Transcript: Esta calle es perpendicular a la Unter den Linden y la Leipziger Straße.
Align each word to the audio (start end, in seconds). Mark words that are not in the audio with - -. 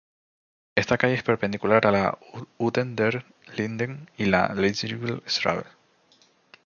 Esta 0.73 0.97
calle 0.97 1.13
es 1.13 1.21
perpendicular 1.21 1.85
a 1.85 1.91
la 1.91 2.17
Unter 2.57 2.87
den 2.95 3.23
Linden 3.55 4.09
y 4.17 4.25
la 4.25 4.51
Leipziger 4.55 5.21
Straße. 5.29 5.67